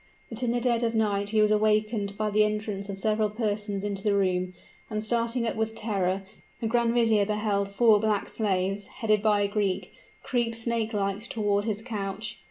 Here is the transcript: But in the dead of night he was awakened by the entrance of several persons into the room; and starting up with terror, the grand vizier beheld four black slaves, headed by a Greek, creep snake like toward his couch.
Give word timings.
But 0.29 0.41
in 0.41 0.49
the 0.51 0.59
dead 0.59 0.81
of 0.81 0.95
night 0.95 1.29
he 1.29 1.43
was 1.43 1.51
awakened 1.51 2.17
by 2.17 2.31
the 2.31 2.43
entrance 2.43 2.89
of 2.89 2.97
several 2.97 3.29
persons 3.29 3.83
into 3.83 4.01
the 4.01 4.15
room; 4.15 4.55
and 4.89 5.03
starting 5.03 5.45
up 5.45 5.55
with 5.55 5.75
terror, 5.75 6.23
the 6.59 6.65
grand 6.65 6.95
vizier 6.95 7.23
beheld 7.23 7.69
four 7.69 7.99
black 7.99 8.27
slaves, 8.27 8.87
headed 8.87 9.21
by 9.21 9.41
a 9.41 9.47
Greek, 9.47 9.93
creep 10.23 10.55
snake 10.55 10.93
like 10.93 11.21
toward 11.29 11.65
his 11.65 11.83
couch. 11.83 12.39